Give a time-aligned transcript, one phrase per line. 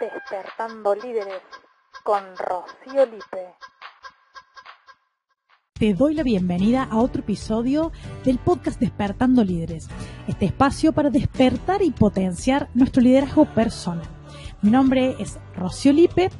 [0.00, 1.42] Despertando Líderes
[2.02, 3.54] con Rocío Lipe.
[5.74, 7.92] Te doy la bienvenida a otro episodio
[8.24, 9.88] del podcast Despertando Líderes,
[10.26, 14.08] este espacio para despertar y potenciar nuestro liderazgo personal.
[14.62, 16.30] Mi nombre es Rocío Lipe,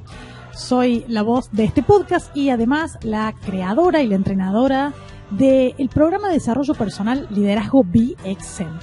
[0.55, 4.95] soy la voz de este podcast y además la creadora y la entrenadora
[5.31, 8.79] del programa de desarrollo personal Liderazgo BXM,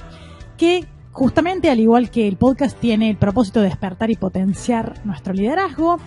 [0.56, 5.32] que justamente al igual que el podcast tiene el propósito de despertar y potenciar nuestro
[5.32, 5.98] liderazgo,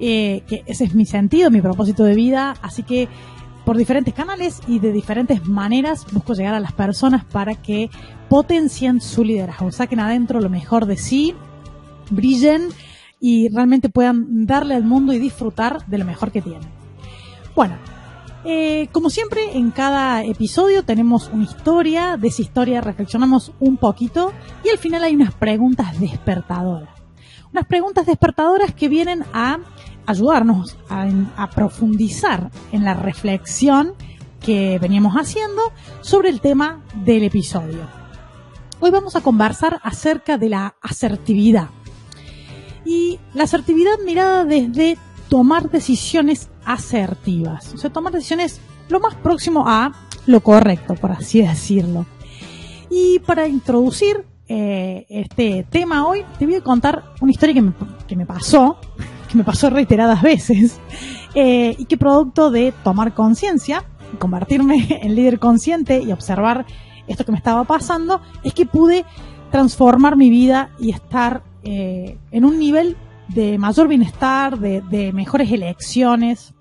[0.00, 3.08] eh, que ese es mi sentido, mi propósito de vida, así que
[3.64, 7.90] por diferentes canales y de diferentes maneras busco llegar a las personas para que
[8.28, 11.34] potencien su liderazgo, saquen adentro lo mejor de sí,
[12.10, 12.68] brillen
[13.20, 16.68] y realmente puedan darle al mundo y disfrutar de lo mejor que tienen.
[17.54, 17.76] Bueno,
[18.50, 24.32] eh, como siempre, en cada episodio tenemos una historia, de esa historia reflexionamos un poquito
[24.64, 26.88] y al final hay unas preguntas despertadoras.
[27.52, 29.58] Unas preguntas despertadoras que vienen a
[30.06, 33.92] ayudarnos a, profundizar en la reflexión
[34.40, 35.60] que veníamos haciendo
[36.00, 37.86] sobre el tema del episodio.
[38.80, 41.68] Hoy vamos a conversar acerca de la asertividad.
[42.86, 44.96] Y la asertividad mirada desde
[45.28, 47.74] tomar decisiones asertivas.
[47.74, 49.92] O sea, tomar decisiones lo más próximo a
[50.26, 52.06] lo correcto, por así decirlo.
[52.90, 57.72] Y para introducir eh, este tema hoy, te voy a contar una historia que me,
[58.06, 58.78] que me pasó,
[59.30, 60.80] que me pasó reiteradas veces,
[61.34, 63.84] eh, y que producto de tomar conciencia,
[64.18, 66.64] convertirme en líder consciente y observar
[67.06, 69.04] esto que me estaba pasando, es que pude
[69.50, 72.96] transformar mi vida y estar eh, en un nivel
[73.28, 76.54] de mayor bienestar, de, mejores elecciones.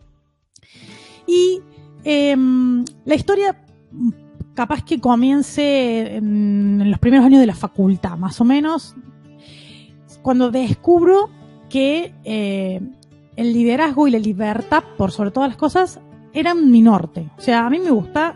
[1.25, 1.61] Y
[2.03, 3.63] em, la historia
[4.53, 8.95] capaz que comience en, los primeros años de la facultad, más o menos,
[10.21, 11.29] cuando descubro
[11.69, 12.81] que eh,
[13.35, 15.99] el liderazgo y la libertad, por sobre todas las cosas,
[16.33, 17.29] eran mi norte.
[17.37, 18.35] O sea, a mí me gusta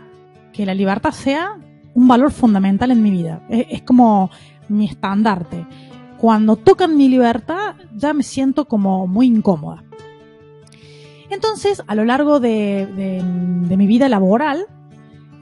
[0.52, 1.58] que la libertad sea
[1.94, 3.42] un valor fundamental en mi vida.
[3.48, 4.30] es como
[4.68, 5.66] mi estandarte
[6.22, 9.82] cuando tocan mi libertad ya me siento como muy incómoda.
[11.30, 13.20] Entonces, a lo largo de,
[13.68, 14.66] mi vida laboral,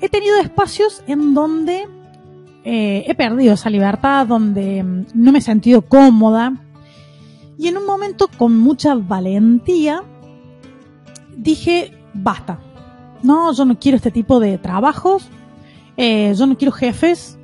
[0.01, 1.87] he tenido espacios en donde
[2.65, 6.55] eh, he perdido esa libertad, donde mm, no me he sentido cómoda.
[7.59, 10.03] Y en un momento, con mucha valentía,
[11.37, 12.59] dije, basta.
[13.23, 15.29] No, yo no quiero este tipo de trabajos.
[15.99, 17.39] Eh, yo no quiero jefes.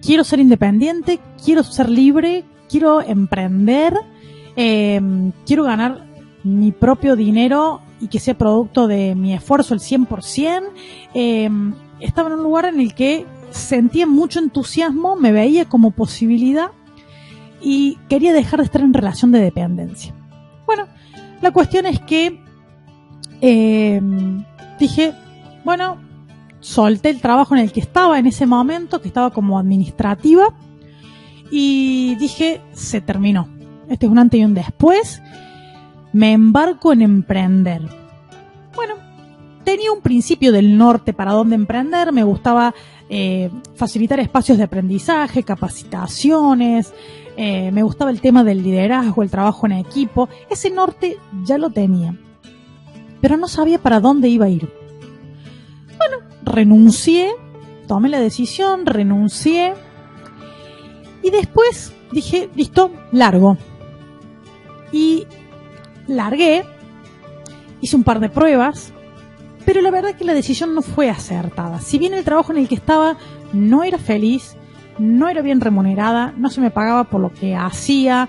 [0.00, 1.18] Quiero ser independiente.
[1.44, 3.94] Quiero ser libre quiero emprender,
[4.56, 6.06] em, quiero ganar
[6.42, 10.72] mi propio dinero y que sea producto de mi esfuerzo el 100%.
[11.12, 16.70] Em, estaba en un lugar en el que sentía mucho entusiasmo, me veía como posibilidad
[17.60, 20.14] y quería dejar de estar en relación de dependencia.
[20.66, 20.86] Bueno,
[21.42, 22.40] la cuestión es que
[23.42, 24.44] em,
[24.78, 25.12] dije,
[25.62, 25.98] bueno,
[26.60, 30.54] solté el trabajo en el que estaba en ese momento, que estaba como administrativa,
[31.54, 33.46] y dije, se terminó.
[33.86, 35.20] Este es un antes y un después.
[36.14, 37.82] Me embarco en emprender.
[38.74, 38.94] Bueno,
[39.62, 42.10] tenía un principio del norte para dónde emprender.
[42.10, 42.74] Me gustaba
[43.10, 46.94] eh, facilitar espacios de aprendizaje, capacitaciones.
[47.36, 50.30] Eh, me gustaba el tema del liderazgo, el trabajo en equipo.
[50.48, 52.16] Ese norte ya lo tenía.
[53.20, 54.72] Pero no sabía para dónde iba a ir.
[55.98, 57.28] Bueno, renuncié,
[57.86, 59.74] tomé la decisión, renuncié
[61.22, 63.56] y después dije, listo, largo.
[64.90, 65.26] Y
[66.06, 66.64] largué,
[67.80, 68.92] hice un par de pruebas,
[69.64, 71.80] pero la verdad que la decisión no fue acertada.
[71.80, 73.16] Si bien el trabajo en el que estaba
[73.52, 74.56] no era feliz,
[74.98, 78.28] no era bien remunerada, no se me pagaba por lo que hacía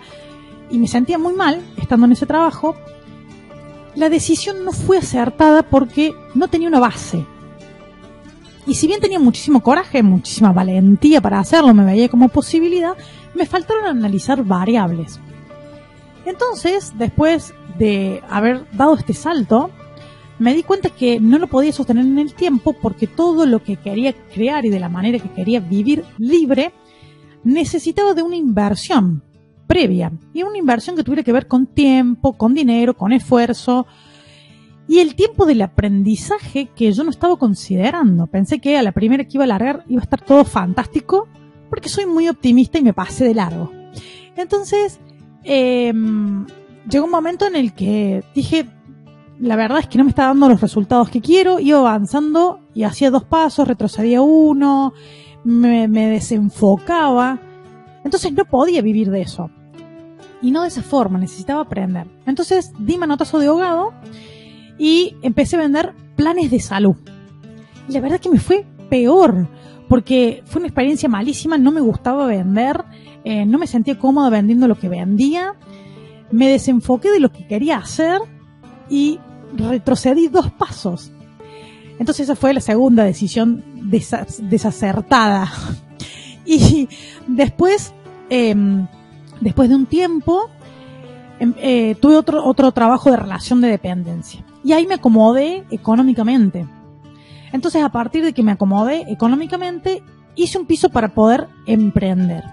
[0.70, 2.76] y me sentía muy mal estando en ese trabajo,
[3.96, 7.26] la decisión no fue acertada porque no tenía una base.
[8.66, 12.94] Y si bien tenía muchísimo coraje, muchísima valentía para hacerlo, me veía como posibilidad,
[13.36, 15.20] me faltaron analizar variables.
[16.26, 19.70] Entonces, después de haber dado este salto,
[20.40, 23.76] me di cuenta que no lo podía sostener en el tiempo porque todo lo que
[23.76, 26.74] quería crear y de la manera que quería vivir libre
[27.44, 29.22] necesitaba de una inversión
[29.68, 33.86] previa y una inversión que tuviera que ver con tiempo, con dinero, con esfuerzo,
[34.88, 38.28] y el tiempo del aprendizaje que yo no estaba considerando.
[38.28, 41.28] Pensé que a la primera que iba a largar iba a estar todo fantástico,
[41.70, 43.72] porque soy muy optimista y me pasé de largo.
[44.36, 45.00] Entonces,
[45.44, 46.46] em,
[46.90, 48.68] llegó un momento en el que dije,
[49.40, 52.84] la verdad es que no me está dando los resultados que quiero, iba avanzando y
[52.84, 54.94] hacía dos pasos, retrocedía uno,
[55.44, 57.40] me, me desenfocaba.
[58.04, 59.50] Entonces no podía vivir de eso.
[60.42, 62.06] y no de esa forma, necesitaba aprender.
[62.26, 63.94] Entonces di manotazo de ahogado
[64.78, 66.96] y empecé a vender planes de salud.
[67.88, 69.48] Y la verdad que me fue peor,
[69.88, 72.84] porque fue una experiencia malísima, no me gustaba vender,
[73.24, 75.56] eh, no me sentía cómoda vendiendo lo que vendía,
[76.32, 78.22] me desenfoqué de lo que quería hacer
[78.90, 79.20] y
[79.56, 81.12] retrocedí dos pasos.
[82.00, 83.64] Entonces esa fue la segunda decisión
[84.40, 85.52] desacertada.
[86.46, 86.90] Y
[87.26, 87.94] después,
[88.30, 88.86] em,
[89.40, 90.50] después de un tiempo,
[91.40, 94.44] em, eh, tuve otro, otro trabajo de relación de dependencia.
[94.64, 96.66] Y ahí me acomodé económicamente.
[97.52, 100.02] Entonces, a partir de que me acomodé económicamente,
[100.36, 102.44] hice un piso para poder emprender.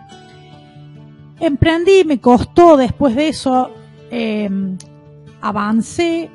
[1.38, 3.70] Emprendí, me costó después de eso,
[4.10, 4.76] em,
[5.40, 6.28] avancé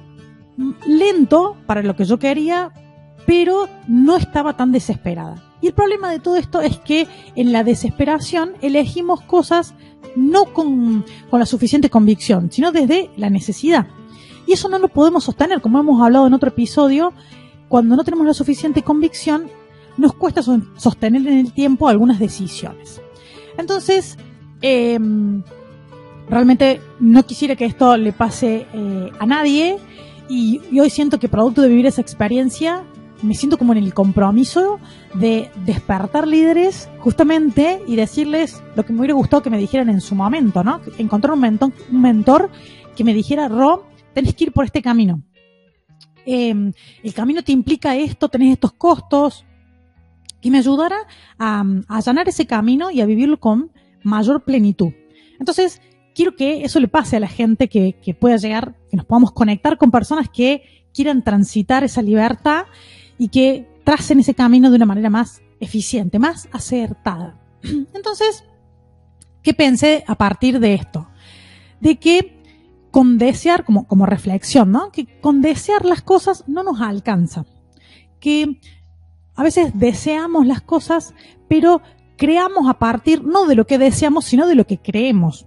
[0.88, 2.71] lento para lo que yo quería,
[3.25, 5.44] pero no estaba tan desesperada.
[5.62, 9.74] Y el problema de todo esto es que en la desesperación elegimos cosas
[10.16, 13.88] no con, la suficiente convicción, sino desde la necesidad.
[14.45, 17.13] Y eso no lo podemos sostener, como hemos hablado en otro episodio,
[17.68, 19.50] cuando no tenemos la suficiente convicción,
[19.97, 23.01] nos cuesta sostener en el tiempo algunas decisiones.
[23.57, 24.18] Entonces,
[24.62, 25.42] em,
[26.30, 29.77] realmente no quisiera que esto le pase eh, a nadie
[30.27, 32.83] y, y, hoy siento que producto de vivir esa experiencia
[33.21, 34.80] me siento como en el compromiso
[35.13, 40.01] de despertar líderes justamente y decirles lo que me hubiera gustado que me dijeran en
[40.01, 40.81] su momento, ¿no?
[40.97, 42.50] Encontrar un mentor, un mentor
[42.95, 43.86] que me dijera, Ro,
[44.16, 45.22] tenés que ir por este camino.
[46.26, 46.72] Em,
[47.04, 49.46] el camino te implica esto, tenés estos costos,
[50.42, 50.96] que me ayudara
[51.38, 53.72] a, allanar ese camino y a vivirlo con
[54.04, 54.94] mayor plenitud.
[55.40, 55.82] Entonces,
[56.16, 59.32] quiero que eso le pase a la gente que, que pueda llegar, que nos podamos
[59.32, 62.66] conectar con personas que quieran transitar esa libertad
[63.18, 67.40] y que tracen ese camino de una manera más eficiente, más acertada.
[67.94, 68.46] Entonces,
[69.44, 71.08] ¿qué pensé a partir de esto?
[71.82, 72.35] De que
[72.95, 74.89] con desear, como, como reflexión, ¿no?
[74.89, 77.45] Que con desear las cosas no nos alcanza.
[78.21, 78.62] Que
[79.36, 81.13] a veces deseamos las cosas,
[81.50, 81.81] pero
[82.15, 85.45] creamos a partir no de lo que deseamos, sino de lo que creemos.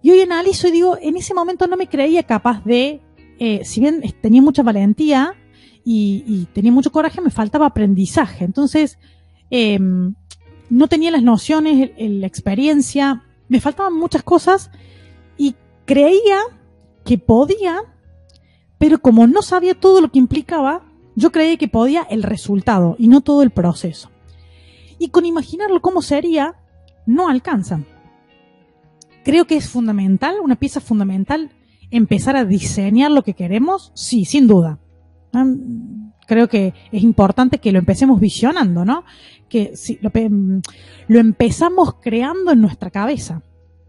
[0.00, 3.00] Y hoy analizo y digo, en ese momento no me creía capaz de,
[3.40, 5.34] eh, si bien tenía mucha valentía,
[5.84, 8.44] y, tenía mucho coraje, me faltaba aprendizaje.
[8.44, 8.96] Entonces,
[9.50, 10.14] em,
[10.68, 14.70] no tenía las nociones, la experiencia, me faltaban muchas cosas
[15.36, 16.38] y creía
[17.04, 17.82] que podía,
[18.78, 20.82] pero como no sabía todo lo que implicaba,
[21.16, 24.10] yo creía que podía el resultado y no todo el proceso.
[24.98, 26.56] Y con imaginarlo cómo sería,
[27.06, 27.80] no alcanza.
[29.24, 31.50] Creo que es fundamental, una pieza fundamental,
[31.90, 34.78] empezar a diseñar lo que queremos, sí, sin duda.
[36.26, 39.04] Creo que es importante que lo empecemos visionando, ¿no?
[39.48, 40.10] Que lo,
[41.08, 43.42] lo empezamos creando en nuestra cabeza.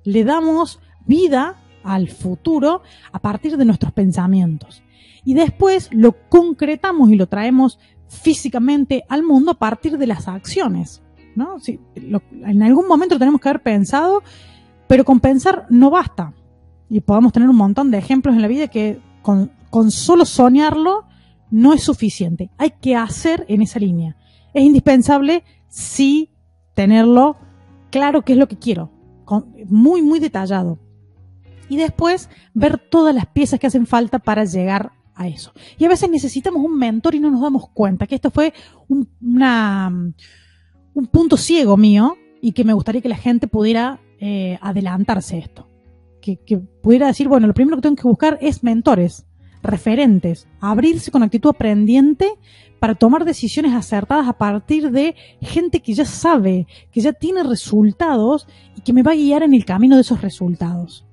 [0.03, 2.81] Le damos vida al futuro
[3.11, 4.83] a partir de nuestros pensamientos.
[5.23, 11.01] Y después lo concretamos y lo traemos físicamente al mundo a partir de las acciones.
[11.35, 11.59] ¿no?
[11.59, 14.23] Si, en algún momento lo tenemos que haber pensado,
[14.87, 16.33] pero con pensar no basta.
[16.89, 21.05] Y podemos tener un montón de ejemplos en la vida que con, con solo soñarlo
[21.49, 22.49] no es suficiente.
[22.57, 24.17] Hay que hacer en esa línea.
[24.53, 26.31] Es indispensable sí
[26.73, 27.37] tenerlo
[27.89, 28.91] claro qué es lo que quiero,
[29.67, 30.79] muy, muy detallado.
[31.71, 35.53] Y después ver todas las piezas que hacen falta para llegar a eso.
[35.77, 38.53] Y a veces necesitamos un mentor y no nos damos cuenta que esto fue
[38.89, 39.07] un,
[40.93, 45.69] un punto ciego mío y que me gustaría que la gente pudiera eh, adelantarse esto.
[46.21, 49.25] Que, que pudiera decir, bueno, lo primero que tengo que buscar es mentores
[49.63, 52.33] referentes, abrirse con actitud aprendiente
[52.79, 58.45] para tomar decisiones acertadas a partir de gente que ya sabe, que ya tiene resultados
[58.75, 61.05] y que me va a guiar en el camino de esos resultados.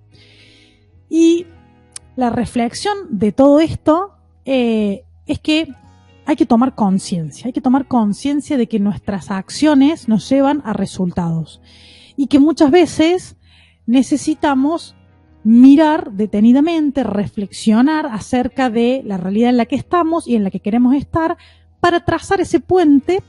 [1.09, 1.47] Y
[2.17, 4.13] la reflexión de todo esto
[4.45, 5.69] eh, es que
[6.27, 10.75] hay que tomar conciencia, hay que tomar conciencia de que nuestras acciones nos llevan a
[10.75, 11.63] resultados
[12.17, 13.37] y que muchas veces
[13.87, 14.95] necesitamos
[15.45, 20.61] mirar detenidamente, reflexionar acerca de la realidad en la que estamos y en la que
[20.61, 21.39] queremos estar
[21.81, 23.23] para trazar ese puente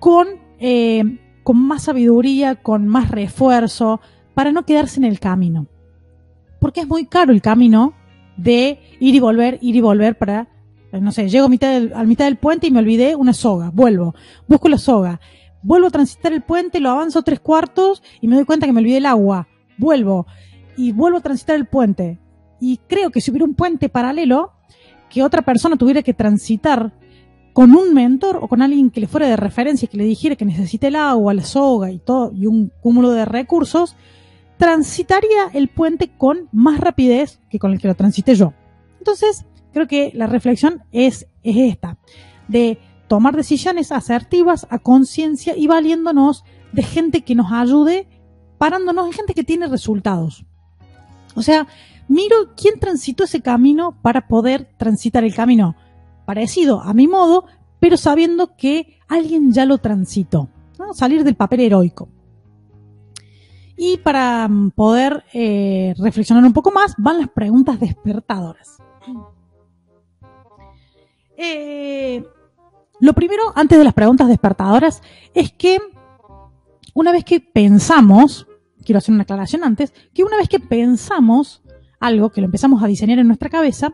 [0.00, 0.26] con,
[0.58, 4.00] eh, con más sabiduría, con más refuerzo,
[4.34, 5.68] para no quedarse en el camino.
[6.64, 7.92] Porque es muy caro el camino
[8.38, 10.48] de ir y volver, ir y volver para,
[10.92, 14.14] no sé, llego a mitad del, puente y me olvidé una soga, vuelvo,
[14.48, 15.20] busco la soga,
[15.62, 18.80] vuelvo a transitar el puente, lo avanzo tres cuartos y me doy cuenta que me
[18.80, 20.26] olvidé el agua, vuelvo
[20.74, 22.18] y vuelvo a transitar el puente.
[22.62, 24.52] Y creo que si hubiera un puente paralelo,
[25.10, 26.94] que otra persona tuviera que transitar
[27.52, 30.46] con un mentor o con alguien que le fuera de referencia, que le dijera que
[30.46, 33.96] necesite el agua, la soga y todo, y un cúmulo de recursos,
[34.58, 38.52] transitaría el puente con más rapidez que con el que lo transité yo.
[38.98, 41.98] Entonces, creo que la reflexión es, es esta,
[42.48, 48.08] de tomar decisiones asertivas a conciencia y valiéndonos de gente que nos ayude,
[48.58, 50.44] parándonos en gente que tiene resultados.
[51.34, 51.66] O sea,
[52.08, 55.76] miro quién transitó ese camino para poder transitar el camino
[56.24, 57.44] parecido a mi modo,
[57.80, 60.48] pero sabiendo que alguien ya lo transitó.
[60.92, 62.08] Salir del papel heroico.
[63.86, 68.78] Y para poder eh, reflexionar un poco más, van las preguntas despertadoras.
[71.36, 72.24] Eh,
[73.00, 75.02] lo primero, antes de las preguntas despertadoras,
[75.34, 75.78] es que
[76.94, 78.46] una vez que pensamos,
[78.86, 81.62] quiero hacer una aclaración antes, que una vez que pensamos
[82.00, 83.92] algo, que lo empezamos a diseñar en nuestra cabeza,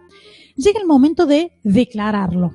[0.55, 2.53] llega el momento de declararlo.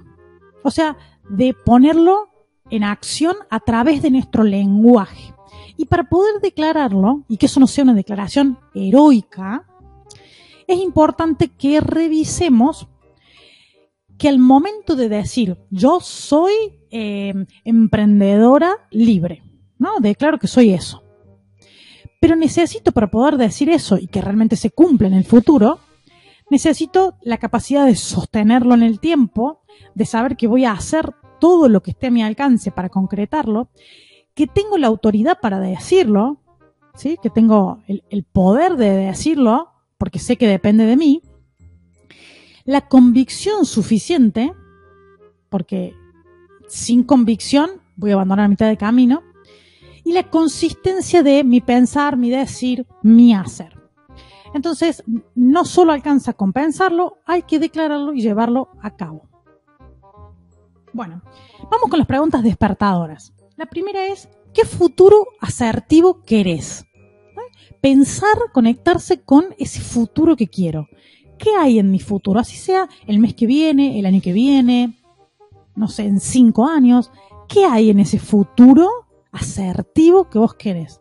[0.63, 0.95] O sea,
[1.29, 2.29] de ponerlo
[2.69, 5.34] en acción a través de nuestro lenguaje.
[5.77, 9.65] Y para poder declararlo, y que eso no sea una declaración heroica,
[10.67, 12.87] es importante que revisemos
[14.17, 16.53] que al momento de decir yo soy
[16.89, 19.43] eh, emprendedora libre,
[19.77, 19.99] ¿no?
[19.99, 21.03] Declaro que soy eso.
[22.21, 25.79] Pero necesito para poder decir eso y que realmente se cumpla en el futuro,
[26.49, 29.61] necesito la capacidad de sostenerlo en el tiempo,
[29.93, 33.69] de saber que voy a hacer todo lo que esté a mi alcance para concretarlo
[34.35, 36.37] que tengo la autoridad para decirlo,
[36.93, 37.17] ¿sí?
[37.23, 41.21] que tengo el, poder de decirlo, porque sé que depende de mí,
[42.65, 44.53] la convicción suficiente,
[45.49, 45.95] porque
[46.67, 49.23] sin convicción voy a abandonar a mitad de camino,
[50.03, 53.73] y la consistencia de mi pensar, mi decir, mi hacer.
[54.53, 59.27] Entonces, no solo alcanza con pensarlo, hay que declararlo y llevarlo a cabo.
[60.93, 61.21] Bueno,
[61.71, 63.34] vamos con las preguntas despertadoras.
[63.57, 66.85] La primera es, ¿qué futuro asertivo querés?
[67.81, 70.89] Pensar, conectarse con ese futuro que quiero.
[71.37, 72.39] ¿Qué hay en mi futuro?
[72.39, 74.99] Así sea el mes que viene, el año que viene,
[75.73, 77.11] no sé, en cinco años.
[77.47, 78.89] ¿Qué hay en ese futuro
[79.31, 80.99] asertivo que vos querés?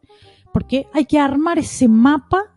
[0.52, 2.54] Porque hay que armar ese mapa,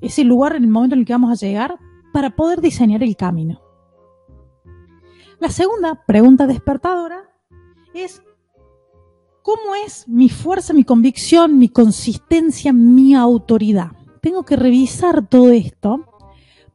[0.00, 1.78] ese lugar en el momento en el que vamos a llegar
[2.12, 3.60] para poder diseñar el camino.
[5.38, 7.30] La segunda pregunta despertadora
[7.94, 8.22] es
[9.46, 13.92] ¿Cómo es mi fuerza, mi convicción, mi consistencia, mi autoridad?
[14.20, 16.04] Tengo que revisar todo esto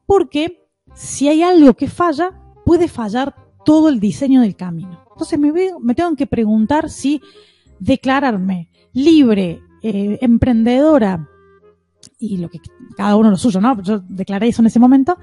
[0.05, 2.31] porque si hay algo que falla,
[2.63, 3.35] puede fallar
[3.65, 5.03] todo el diseño del camino.
[5.11, 7.21] Entonces me, tengo que preguntar si
[7.77, 11.27] declararme libre, eh, emprendedora,
[12.19, 12.59] y lo que
[12.95, 13.81] cada uno lo suyo, ¿no?
[13.81, 15.17] Yo declaré eso en ese momento,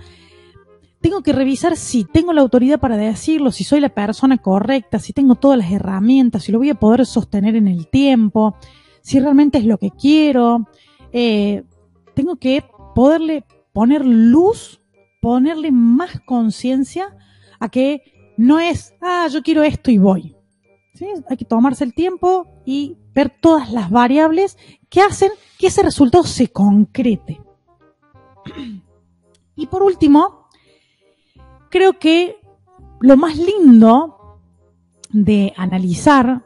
[1.01, 5.13] tengo que revisar si tengo la autoridad para decirlo, si soy la persona correcta, si
[5.13, 8.57] tengo todas las herramientas, si lo voy a poder sostener en el tiempo,
[9.01, 10.67] si realmente es lo que quiero.
[11.13, 11.63] Eh,
[12.15, 12.65] tengo que
[12.95, 14.81] poderle poner luz,
[15.21, 17.17] ponerle más conciencia
[17.61, 18.03] a que
[18.37, 20.35] no es, ah, yo quiero esto y voy.
[21.31, 26.25] Hay que tomarse el tiempo y ver todas las variables que hacen que ese resultado
[26.25, 27.41] se concrete.
[29.61, 30.38] Y por último,
[31.71, 32.37] creo que
[33.01, 34.41] lo más lindo
[35.11, 36.45] de analizar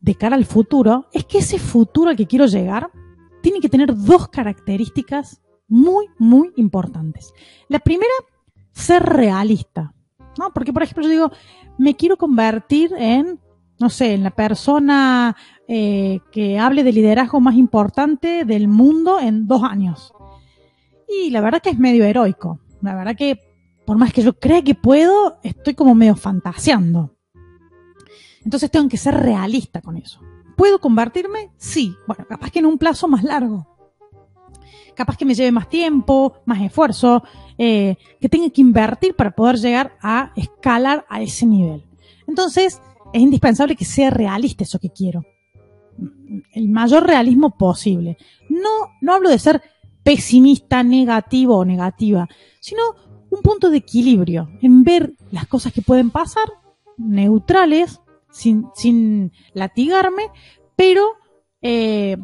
[0.00, 2.90] de cara al futuro es que ese futuro al que quiero llegar
[3.42, 7.32] tiene que tener dos características muy, muy importantes.
[7.68, 8.12] La primera,
[8.72, 9.92] ser realista.
[10.38, 10.52] ¿no?
[10.52, 11.32] Porque, por ejemplo, yo digo,
[11.78, 13.40] me quiero convertir en,
[13.78, 19.46] no sé, en la persona eh, que hable de liderazgo más importante del mundo en
[19.46, 20.12] dos años.
[21.08, 22.60] Y la verdad que es medio heroico.
[22.80, 23.47] La verdad que
[23.88, 27.16] por más que yo crea que puedo, estoy como medio fantaseando.
[28.44, 30.20] Entonces tengo que ser realista con eso.
[30.58, 31.52] ¿Puedo convertirme?
[31.56, 31.94] Sí.
[32.06, 33.66] Bueno, capaz que en un plazo más largo.
[34.94, 37.22] Capaz que me lleve más tiempo, más esfuerzo,
[37.56, 41.82] eh, que tenga que invertir para poder llegar a escalar a ese nivel.
[42.26, 42.82] Entonces,
[43.14, 45.24] es indispensable que sea realista eso que quiero.
[46.52, 48.18] El mayor realismo posible.
[48.50, 49.62] No, no hablo de ser
[50.02, 52.28] pesimista, negativo o negativa,
[52.60, 56.48] sino un punto de equilibrio en ver las cosas que pueden pasar,
[56.96, 60.24] neutrales, sin, sin latigarme,
[60.76, 61.04] pero
[61.62, 62.16] eh,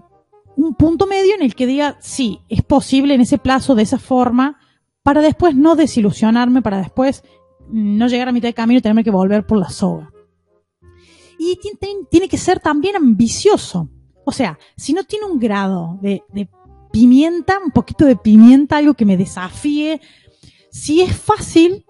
[0.56, 3.99] un punto medio en el que diga, sí, es posible en ese plazo, de esa
[3.99, 4.58] forma,
[5.02, 7.25] para después no desilusionarme, para después
[7.68, 10.11] no llegar a mitad de camino y tenerme que volver por la soga.
[11.38, 11.58] Y
[12.11, 13.88] tiene que ser también ambicioso.
[14.25, 16.49] O sea, si no tiene un grado de, de
[16.92, 20.00] pimienta, un poquito de pimienta, algo que me desafíe,
[20.75, 21.87] si es fácil,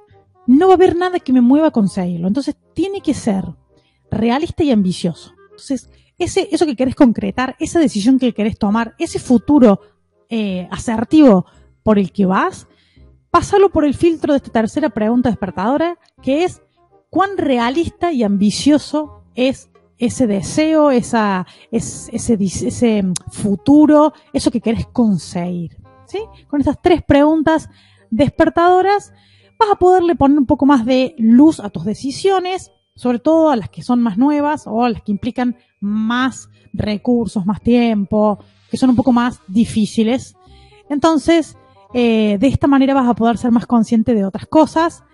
[0.47, 2.29] no va a haber nada que me mueva a conseguirlo.
[2.29, 3.43] Entonces tiene que ser
[4.11, 5.33] realista y ambicioso.
[5.53, 5.88] Entonces,
[6.19, 9.81] ese, eso que querés concretar, esa decisión que querés tomar, ese futuro
[10.29, 11.47] eh, asertivo
[11.83, 12.69] por el que vas,
[13.31, 16.61] pásalo por el filtro de esta tercera pregunta despertadora, que es
[17.09, 25.75] cuán realista y ambicioso es ese deseo, esa, ese, ese futuro, eso que querés conseguir.
[26.07, 26.19] ¿sí?
[26.49, 27.71] Con estas tres preguntas
[28.16, 29.12] despertadoras
[29.59, 33.56] vas a poderle poner un poco más de luz a tus decisiones, sobre todo a
[33.56, 38.38] las que son más nuevas o a las que implican más recursos, más tiempo,
[38.71, 40.37] que son un poco más difíciles.
[40.88, 41.56] Entonces,
[41.92, 45.04] eh, de esta manera vas a poder ser más consciente de otras cosas.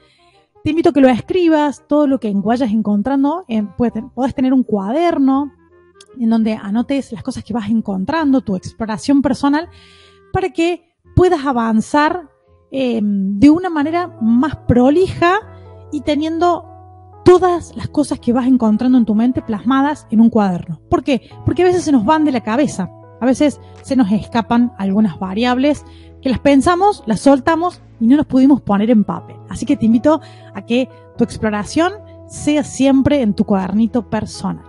[0.62, 3.44] Te invito a que lo escribas, todo lo que vayas encontrando.
[3.76, 5.52] puedes, tener un cuaderno
[6.18, 9.68] en donde anotes las cosas que vas encontrando, tu exploración personal,
[10.32, 12.28] para que puedas avanzar
[12.70, 15.40] em, de una manera más prolija
[15.92, 16.66] y teniendo
[17.24, 20.80] todas las cosas que vas encontrando en tu mente plasmadas en un cuaderno.
[20.88, 21.30] ¿Por qué?
[21.44, 25.18] Porque a veces se nos van de la cabeza, a veces se nos escapan algunas
[25.18, 25.84] variables
[26.22, 29.36] que las pensamos, las soltamos y no nos pudimos poner en papel.
[29.48, 30.20] Así que te invito
[30.54, 31.92] a que tu exploración
[32.28, 34.64] sea siempre en tu cuadernito personal.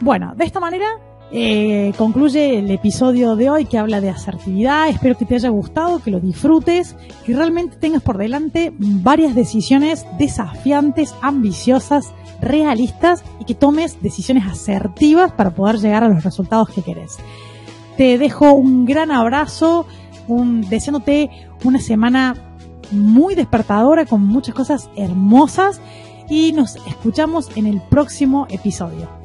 [0.00, 0.86] Bueno, de esta manera
[1.32, 4.88] eh, concluye el episodio de hoy que habla de asertividad.
[4.88, 10.06] Espero que te haya gustado, que lo disfrutes, que realmente tengas por delante varias decisiones
[10.18, 16.82] desafiantes, ambiciosas, realistas y que tomes decisiones asertivas para poder llegar a los resultados que
[16.82, 17.18] querés.
[17.96, 19.86] Te dejo un gran abrazo,
[20.26, 21.30] un, deseándote
[21.62, 22.34] una semana
[22.90, 25.80] muy despertadora con muchas cosas hermosas
[26.28, 29.19] y nos escuchamos en el próximo episodio.